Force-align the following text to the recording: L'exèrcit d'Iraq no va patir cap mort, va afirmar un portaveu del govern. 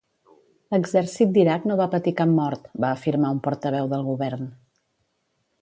L'exèrcit 0.75 1.35
d'Iraq 1.35 1.67
no 1.71 1.77
va 1.83 1.87
patir 1.93 2.15
cap 2.23 2.33
mort, 2.39 2.65
va 2.87 2.91
afirmar 2.97 3.37
un 3.37 3.45
portaveu 3.49 3.93
del 3.93 4.09
govern. 4.13 4.53